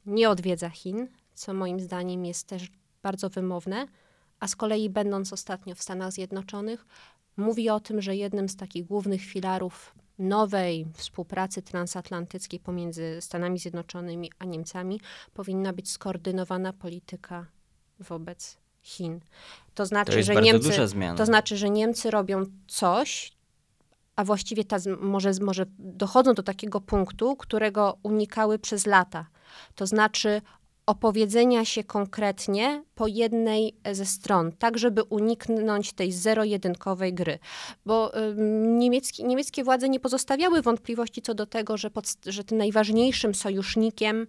nie 0.06 0.30
odwiedza 0.30 0.70
Chin, 0.70 1.08
co 1.34 1.54
moim 1.54 1.80
zdaniem 1.80 2.26
jest 2.26 2.48
też 2.48 2.68
bardzo 3.02 3.30
wymowne, 3.30 3.88
a 4.40 4.48
z 4.48 4.56
kolei 4.56 4.90
będąc 4.90 5.34
ostatnio 5.34 5.76
w 5.76 5.82
Stanach 5.82 6.12
Zjednoczonych, 6.12 6.86
mówi 7.38 7.70
o 7.70 7.80
tym, 7.80 8.02
że 8.02 8.16
jednym 8.16 8.50
z 8.50 8.56
takich 8.56 8.86
głównych 8.86 9.22
filarów 9.22 9.96
nowej 10.20 10.86
współpracy 10.94 11.62
transatlantyckiej 11.62 12.60
pomiędzy 12.60 13.18
Stanami 13.22 13.60
Zjednoczonymi 13.60 14.32
a 14.40 14.46
Niemcami 14.46 15.00
powinna 15.34 15.74
być 15.74 15.92
skoordynowana 15.92 16.74
polityka 16.74 17.46
wobec 18.00 18.58
Chin. 18.82 19.20
To 19.74 19.86
znaczy, 19.86 20.12
to 20.12 20.24
że 20.24 20.36
Niemcy, 20.36 20.72
to 21.18 21.26
znaczy, 21.26 21.58
że 21.58 21.70
Niemcy 21.70 22.12
robią 22.12 22.46
coś, 22.68 23.32
a 24.16 24.24
właściwie 24.24 24.64
ta, 24.64 24.78
może, 25.00 25.32
może 25.42 25.66
dochodzą 25.80 26.34
do 26.34 26.44
takiego 26.44 26.82
punktu, 26.82 27.36
którego 27.36 27.98
unikały 28.04 28.60
przez 28.60 28.86
lata. 28.86 29.26
To 29.76 29.88
znaczy 29.88 30.42
opowiedzenia 30.86 31.66
się 31.66 31.84
konkretnie 31.84 32.84
po 32.96 33.08
jednej 33.08 33.76
ze 33.92 34.06
stron, 34.06 34.52
tak 34.52 34.78
żeby 34.78 35.04
uniknąć 35.04 35.94
tej 35.94 36.12
zero-jedynkowej 36.12 37.14
gry. 37.14 37.40
Bo 37.86 38.12
niemiecki, 38.66 39.26
niemieckie 39.26 39.64
władze 39.64 39.90
nie 39.90 40.00
pozostawiały 40.00 40.62
wątpliwości 40.62 41.22
co 41.22 41.34
do 41.34 41.46
tego, 41.46 41.78
że, 41.78 41.92
pod, 41.92 42.06
że 42.26 42.44
tym 42.44 42.58
najważniejszym 42.58 43.36
sojusznikiem 43.36 44.28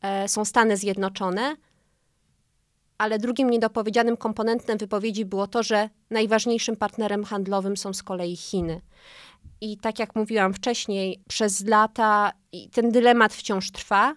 e, 0.00 0.28
są 0.28 0.44
Stany 0.44 0.76
Zjednoczone, 0.76 1.56
ale 2.98 3.18
drugim 3.18 3.50
niedopowiedzianym 3.50 4.16
komponentem 4.16 4.78
wypowiedzi 4.78 5.24
było 5.24 5.46
to, 5.46 5.62
że 5.62 5.88
najważniejszym 6.10 6.76
partnerem 6.76 7.24
handlowym 7.24 7.76
są 7.76 7.92
z 7.92 8.02
kolei 8.02 8.36
Chiny. 8.36 8.80
I 9.60 9.76
tak 9.78 9.98
jak 9.98 10.16
mówiłam 10.16 10.54
wcześniej, 10.54 11.22
przez 11.28 11.66
lata 11.66 12.32
ten 12.72 12.90
dylemat 12.90 13.34
wciąż 13.34 13.70
trwa 13.70 14.14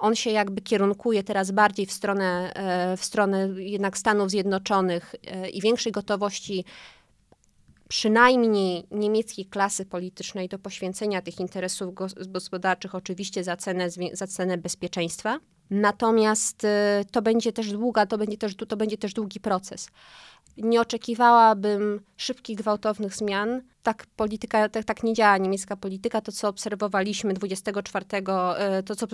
on 0.00 0.16
się 0.16 0.30
jakby 0.30 0.60
kierunkuje 0.60 1.22
teraz 1.22 1.50
bardziej 1.50 1.86
w 1.86 1.92
stronę, 1.92 2.52
e, 2.54 2.96
w 2.96 3.04
stronę 3.04 3.48
jednak 3.56 3.98
Stanów 3.98 4.30
Zjednoczonych 4.30 5.14
e, 5.26 5.50
i 5.50 5.60
większej 5.60 5.92
gotowości 5.92 6.64
przynajmniej 7.88 8.86
niemieckiej 8.90 9.46
klasy 9.46 9.86
politycznej 9.86 10.48
do 10.48 10.58
poświęcenia 10.58 11.22
tych 11.22 11.40
interesów 11.40 11.94
gospodarczych, 12.28 12.94
oczywiście 12.94 13.44
za 13.44 13.56
cenę, 13.56 13.88
za 14.12 14.26
cenę 14.26 14.58
bezpieczeństwa. 14.58 15.40
Natomiast 15.70 16.64
e, 16.64 17.04
to 17.10 17.22
będzie 17.22 17.52
też 17.52 17.72
długa, 17.72 18.06
to 18.06 18.18
będzie 18.18 18.36
też, 18.36 18.56
to 18.68 18.76
będzie 18.76 18.98
też 18.98 19.14
długi 19.14 19.40
proces 19.40 19.88
nie 20.56 20.80
oczekiwałabym 20.80 22.00
szybkich, 22.16 22.58
gwałtownych 22.58 23.14
zmian. 23.14 23.62
Tak 23.82 24.06
polityka, 24.16 24.68
tak, 24.68 24.84
tak 24.84 25.02
nie 25.02 25.14
działa 25.14 25.38
niemiecka 25.38 25.76
polityka. 25.76 26.20
To, 26.20 26.32
co 26.32 26.48
obserwowaliśmy 26.48 27.34
24, 27.34 28.06
e, 28.12 28.82
to, 28.82 28.96
co 28.96 29.06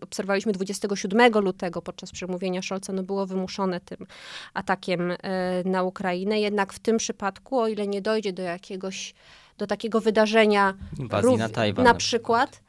obserwowaliśmy 0.00 0.52
27 0.52 1.32
lutego 1.32 1.82
podczas 1.82 2.12
przemówienia 2.12 2.62
Scholza, 2.62 2.92
no 2.92 3.02
było 3.02 3.26
wymuszone 3.26 3.80
tym 3.80 4.06
atakiem 4.54 5.10
e, 5.10 5.16
na 5.64 5.82
Ukrainę. 5.82 6.40
Jednak 6.40 6.72
w 6.72 6.78
tym 6.78 6.96
przypadku, 6.96 7.58
o 7.58 7.68
ile 7.68 7.86
nie 7.86 8.02
dojdzie 8.02 8.32
do 8.32 8.42
jakiegoś, 8.42 9.14
do 9.58 9.66
takiego 9.66 10.00
wydarzenia, 10.00 10.74
Inwazji 10.98 11.36
na, 11.36 11.48
Tajwan, 11.48 11.84
na 11.84 11.94
przykład, 11.94 12.60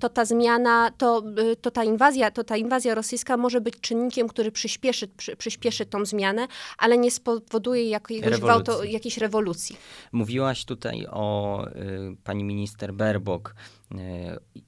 to 0.00 0.08
ta 0.08 0.24
zmiana, 0.24 0.90
to, 0.98 1.22
y, 1.52 1.56
to, 1.56 1.70
ta 1.70 1.84
inwazja, 1.84 2.30
to 2.30 2.44
ta 2.44 2.56
inwazja 2.56 2.94
rosyjska 2.94 3.36
może 3.36 3.60
być 3.60 3.74
czynnikiem, 3.80 4.28
który 4.28 4.52
przyspieszy, 4.52 5.08
przy, 5.08 5.36
przyspieszy 5.36 5.86
tą 5.86 6.04
zmianę, 6.04 6.48
ale 6.78 6.98
nie 6.98 7.10
spowoduje 7.10 7.88
jakiegoś 7.88 8.30
rewolucji. 8.30 8.92
jakiejś 8.92 9.18
rewolucji. 9.18 9.76
Mówiłaś 10.12 10.64
tutaj 10.64 11.06
o 11.10 11.66
y, 11.68 12.16
pani 12.24 12.44
minister 12.44 12.94
Berbok 12.94 13.54
y, 13.92 13.96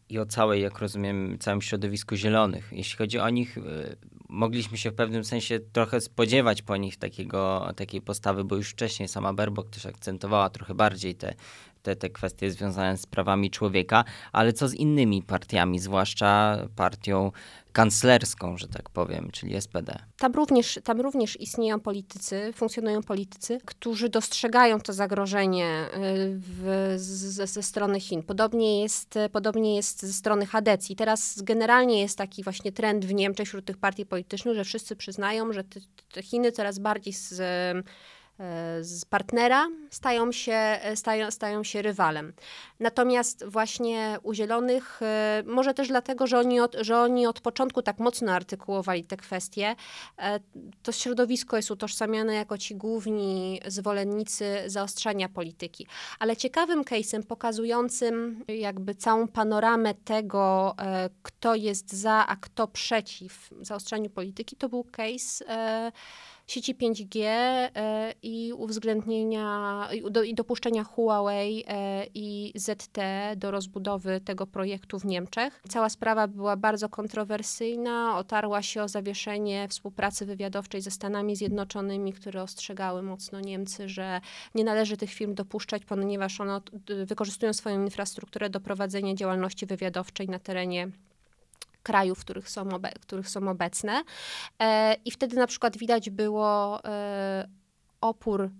i 0.08 0.18
o 0.18 0.26
całej, 0.26 0.62
jak 0.62 0.78
rozumiem, 0.78 1.38
całym 1.40 1.62
środowisku 1.62 2.16
zielonych. 2.16 2.68
Jeśli 2.72 2.98
chodzi 2.98 3.18
o 3.18 3.30
nich, 3.30 3.58
y, 3.58 3.96
mogliśmy 4.28 4.78
się 4.78 4.90
w 4.90 4.94
pewnym 4.94 5.24
sensie 5.24 5.60
trochę 5.72 6.00
spodziewać 6.00 6.62
po 6.62 6.76
nich 6.76 6.96
takiego, 6.96 7.72
takiej 7.76 8.00
postawy, 8.00 8.44
bo 8.44 8.56
już 8.56 8.70
wcześniej 8.70 9.08
sama 9.08 9.32
Berbok 9.32 9.70
też 9.70 9.86
akcentowała 9.86 10.50
trochę 10.50 10.74
bardziej 10.74 11.14
te 11.14 11.34
te, 11.82 11.96
te 11.96 12.10
kwestie 12.10 12.50
związane 12.50 12.96
z 12.96 13.06
prawami 13.06 13.50
człowieka, 13.50 14.04
ale 14.32 14.52
co 14.52 14.68
z 14.68 14.74
innymi 14.74 15.22
partiami, 15.22 15.78
zwłaszcza 15.78 16.58
partią 16.76 17.32
kanclerską, 17.72 18.56
że 18.56 18.68
tak 18.68 18.90
powiem, 18.90 19.30
czyli 19.32 19.60
SPD. 19.60 19.98
Tam 20.18 20.32
również, 20.32 20.78
tam 20.84 21.00
również 21.00 21.40
istnieją 21.40 21.80
politycy, 21.80 22.52
funkcjonują 22.52 23.02
politycy, 23.02 23.58
którzy 23.64 24.08
dostrzegają 24.08 24.80
to 24.80 24.92
zagrożenie 24.92 25.86
y, 25.86 25.88
w, 26.38 26.94
z, 26.96 27.50
ze 27.50 27.62
strony 27.62 28.00
Chin. 28.00 28.22
Podobnie 28.22 28.82
jest, 28.82 29.14
podobnie 29.32 29.76
jest 29.76 30.00
ze 30.00 30.12
strony 30.12 30.46
Hadecji. 30.46 30.96
Teraz 30.96 31.42
generalnie 31.42 32.00
jest 32.00 32.18
taki 32.18 32.44
właśnie 32.44 32.72
trend 32.72 33.04
w 33.04 33.14
Niemczech 33.14 33.48
wśród 33.48 33.64
tych 33.64 33.78
partii 33.78 34.06
politycznych, 34.06 34.56
że 34.56 34.64
wszyscy 34.64 34.96
przyznają, 34.96 35.52
że 35.52 35.64
te, 35.64 35.80
te 36.12 36.22
Chiny 36.22 36.52
coraz 36.52 36.78
bardziej 36.78 37.12
z 37.12 37.42
z 38.80 39.04
partnera 39.04 39.68
stają 39.90 40.32
się, 40.32 40.52
e, 40.52 40.96
stają, 40.96 41.30
stają 41.30 41.64
się 41.64 41.82
rywalem. 41.82 42.32
Natomiast 42.80 43.44
właśnie 43.44 44.18
u 44.22 44.34
Zielonych, 44.34 45.02
e, 45.02 45.42
może 45.46 45.74
też 45.74 45.88
dlatego, 45.88 46.26
że 46.26 46.38
oni, 46.38 46.60
od, 46.60 46.76
że 46.80 46.98
oni 46.98 47.26
od 47.26 47.40
początku 47.40 47.82
tak 47.82 47.98
mocno 47.98 48.32
artykułowali 48.32 49.04
te 49.04 49.16
kwestie, 49.16 49.76
to 50.82 50.92
środowisko 50.92 51.56
jest 51.56 51.70
utożsamiane 51.70 52.34
jako 52.34 52.58
ci 52.58 52.76
główni 52.76 53.60
zwolennicy 53.66 54.44
zaostrzania 54.66 55.28
polityki. 55.28 55.86
Ale 56.18 56.36
ciekawym 56.36 56.82
case'em 56.82 57.22
pokazującym 57.22 58.44
jakby 58.48 58.94
całą 58.94 59.28
panoramę 59.28 59.94
tego, 59.94 60.76
kto 61.22 61.54
jest 61.54 61.92
za, 61.92 62.26
a 62.26 62.36
kto 62.36 62.68
przeciw 62.68 63.50
zaostrzaniu 63.60 64.10
polityki, 64.10 64.56
to 64.56 64.68
był 64.68 64.84
case 64.84 65.44
sieci 66.50 66.74
5G 66.74 67.20
e, 67.24 68.14
i 68.22 68.52
uwzględnienia 68.52 69.88
i 70.26 70.34
dopuszczenia 70.34 70.84
Huawei 70.84 71.64
e, 71.68 72.06
i 72.14 72.52
ZT 72.54 72.98
do 73.36 73.50
rozbudowy 73.50 74.20
tego 74.20 74.46
projektu 74.46 74.98
w 74.98 75.04
Niemczech. 75.04 75.62
Cała 75.68 75.88
sprawa 75.88 76.28
była 76.28 76.56
bardzo 76.56 76.88
kontrowersyjna, 76.88 78.18
otarła 78.18 78.62
się 78.62 78.82
o 78.82 78.88
zawieszenie 78.88 79.68
współpracy 79.68 80.26
wywiadowczej 80.26 80.80
ze 80.80 80.90
Stanami 80.90 81.36
Zjednoczonymi, 81.36 82.12
które 82.12 82.42
ostrzegały 82.42 83.02
mocno 83.02 83.40
Niemcy, 83.40 83.88
że 83.88 84.20
nie 84.54 84.64
należy 84.64 84.96
tych 84.96 85.10
firm 85.10 85.34
dopuszczać, 85.34 85.84
ponieważ 85.84 86.40
one 86.40 86.60
wykorzystują 87.06 87.52
swoją 87.52 87.84
infrastrukturę 87.84 88.50
do 88.50 88.60
prowadzenia 88.60 89.14
działalności 89.14 89.66
wywiadowczej 89.66 90.28
na 90.28 90.38
terenie 90.38 90.88
krajów, 91.82 92.18
w 92.18 92.24
których 92.24 92.50
są, 92.50 92.68
obe, 92.68 92.92
których 93.00 93.28
są 93.28 93.48
obecne. 93.48 94.02
E, 94.58 94.94
I 95.04 95.10
wtedy 95.10 95.36
na 95.36 95.46
przykład 95.46 95.76
widać 95.76 96.10
było 96.10 96.80
e, 96.84 97.48
opór 98.00 98.50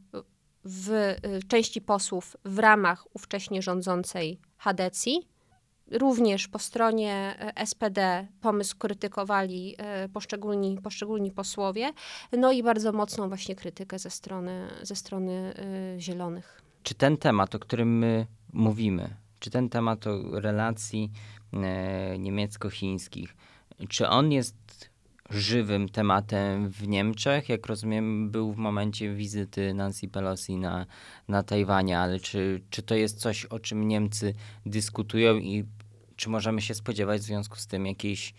w 0.65 0.91
e, 0.91 1.17
części 1.49 1.81
posłów 1.81 2.37
w 2.45 2.59
ramach 2.59 3.05
ówcześnie 3.15 3.63
rządzącej 3.63 4.41
Hadecji. 4.57 5.29
Również 5.91 6.49
po 6.49 6.59
stronie 6.59 7.35
SPD 7.65 8.27
pomysł 8.41 8.77
krytykowali 8.79 9.77
poszczególni, 10.13 10.79
poszczególni 10.83 11.33
posłowie, 11.33 11.93
no 12.33 12.53
i 12.53 12.63
bardzo 12.63 12.93
mocną 12.93 13.29
właśnie 13.29 13.55
krytykę 13.55 13.99
ze 13.99 14.11
strony, 14.11 14.69
ze 14.83 14.97
strony 14.97 15.55
zielonych. 15.99 16.63
Czy 16.83 16.95
ten 16.95 17.17
temat, 17.17 17.55
o 17.55 17.59
którym 17.59 17.99
my 17.99 18.27
mówimy, 18.53 19.17
czy 19.41 19.51
ten 19.51 19.69
temat 19.69 20.07
o 20.07 20.41
relacji 20.41 21.11
niemiecko-chińskich. 22.19 23.37
Czy 23.89 24.09
on 24.09 24.33
jest 24.33 24.91
żywym 25.31 25.89
tematem 25.89 26.71
w 26.71 26.89
Niemczech? 26.89 27.49
Jak 27.49 27.67
rozumiem, 27.67 28.31
był 28.31 28.53
w 28.53 28.57
momencie 28.57 29.15
wizyty 29.15 29.75
Nancy 29.75 30.09
Pelosi 30.09 30.57
na, 30.57 30.87
na 31.29 31.43
Tajwanie, 31.43 31.99
ale 31.99 32.21
czy, 32.21 32.63
czy 32.71 32.83
to 32.83 32.95
jest 32.95 33.21
coś, 33.21 33.45
o 33.45 33.59
czym 33.59 33.89
Niemcy 33.89 34.35
dyskutują 34.67 35.37
i 35.37 35.65
czy 36.17 36.29
możemy 36.29 36.63
się 36.63 36.75
spodziewać 36.75 37.21
w 37.21 37.25
związku 37.25 37.57
z 37.57 37.67
tym 37.67 37.87
jakichś 37.87 38.35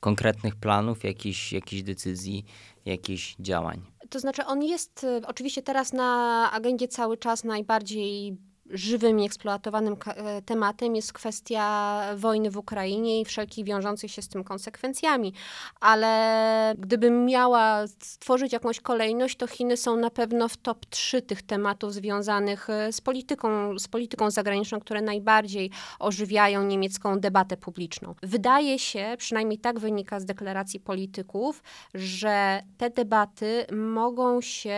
konkretnych 0.00 0.56
planów, 0.56 1.04
jakichś, 1.04 1.52
jakichś 1.52 1.82
decyzji, 1.82 2.44
jakichś 2.84 3.36
działań? 3.40 3.82
To 4.10 4.20
znaczy, 4.20 4.44
on 4.44 4.62
jest 4.62 5.04
e, 5.04 5.20
oczywiście 5.26 5.62
teraz 5.62 5.92
na 5.92 6.50
agendzie 6.52 6.88
cały 6.88 7.16
czas 7.16 7.44
najbardziej 7.44 8.36
żywym 8.72 9.20
i 9.20 9.26
eksploatowanym 9.26 9.96
e, 10.06 10.42
tematem 10.42 10.96
jest 10.96 11.12
kwestia 11.12 12.02
wojny 12.16 12.50
w 12.50 12.56
Ukrainie 12.56 13.20
i 13.20 13.24
wszelkich 13.24 13.64
wiążących 13.64 14.10
się 14.10 14.22
z 14.22 14.28
tym 14.28 14.44
konsekwencjami. 14.44 15.32
Ale 15.80 16.74
gdybym 16.78 17.26
miała 17.26 17.86
stworzyć 17.86 18.52
jakąś 18.52 18.80
kolejność, 18.80 19.36
to 19.36 19.46
Chiny 19.46 19.76
są 19.76 19.96
na 19.96 20.10
pewno 20.10 20.48
w 20.48 20.56
top 20.56 20.86
3 20.86 21.22
tych 21.22 21.42
tematów 21.42 21.94
związanych 21.94 22.68
z 22.90 23.00
polityką, 23.00 23.78
z 23.78 23.88
polityką 23.88 24.30
zagraniczną, 24.30 24.80
które 24.80 25.02
najbardziej 25.02 25.70
ożywiają 25.98 26.64
niemiecką 26.64 27.20
debatę 27.20 27.56
publiczną. 27.56 28.14
Wydaje 28.22 28.78
się, 28.78 29.14
przynajmniej 29.18 29.58
tak 29.58 29.78
wynika 29.78 30.20
z 30.20 30.24
deklaracji 30.24 30.80
polityków, 30.80 31.62
że 31.94 32.62
te 32.78 32.90
debaty 32.90 33.66
mogą 33.72 34.40
się 34.40 34.72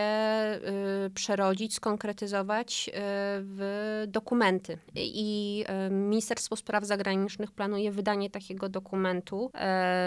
y, 1.05 1.09
przerodzić, 1.09 1.75
skonkretyzować 1.75 2.89
y, 2.89 2.91
w 3.39 3.84
dokumenty. 4.07 4.77
I 4.95 5.63
y, 5.87 5.91
Ministerstwo 5.91 6.55
Spraw 6.55 6.85
Zagranicznych 6.85 7.51
planuje 7.51 7.91
wydanie 7.91 8.29
takiego 8.29 8.69
dokumentu 8.69 9.51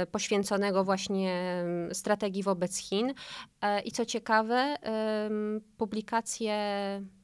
y, 0.03 0.07
poświęconego 0.07 0.85
właśnie 0.85 1.64
strategii 1.93 2.43
wobec 2.43 2.77
Chin. 2.77 3.11
Y, 3.11 3.14
I 3.85 3.93
co 3.93 4.05
ciekawe, 4.05 4.77
publikację 5.77 6.55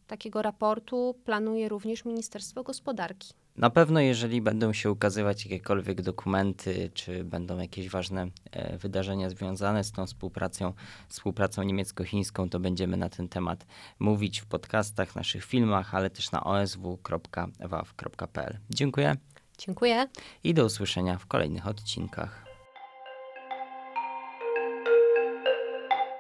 takiego 0.06 0.42
raportu 0.42 1.14
planuje 1.24 1.68
również 1.68 2.04
Ministerstwo 2.04 2.62
Gospodarki. 2.62 3.43
Na 3.56 3.70
pewno, 3.70 4.00
jeżeli 4.00 4.42
będą 4.42 4.72
się 4.72 4.90
ukazywać 4.90 5.44
jakiekolwiek 5.44 6.02
dokumenty, 6.02 6.90
czy 6.94 7.24
będą 7.24 7.58
jakieś 7.58 7.88
ważne 7.88 8.26
e, 8.50 8.78
wydarzenia 8.78 9.30
związane 9.30 9.84
z 9.84 9.92
tą 9.92 10.06
współpracą, 10.06 10.72
współpracą 11.08 11.62
niemiecko-chińską, 11.62 12.48
to 12.48 12.60
będziemy 12.60 12.96
na 12.96 13.08
ten 13.08 13.28
temat 13.28 13.66
mówić 13.98 14.40
w 14.40 14.46
podcastach, 14.46 15.16
naszych 15.16 15.44
filmach, 15.44 15.94
ale 15.94 16.10
też 16.10 16.30
na 16.30 16.44
osw.waw.pl. 16.44 17.38
Dziękuję. 18.70 19.16
Dziękuję. 19.58 20.08
I 20.44 20.54
do 20.54 20.64
usłyszenia 20.64 21.18
w 21.18 21.26
kolejnych 21.26 21.66
odcinkach. 21.66 22.43